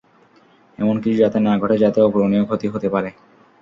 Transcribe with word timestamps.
এমন 0.79 0.95
কিছু 1.03 1.17
যাতে 1.21 1.37
না 1.41 1.53
ঘটে 1.61 1.75
যাতে 1.83 1.99
অপূরণীয় 2.01 2.43
ক্ষতি 2.47 2.67
হতে 2.67 2.87
পারে। 2.93 3.09